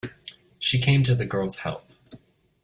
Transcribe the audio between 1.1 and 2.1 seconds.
the girl's help.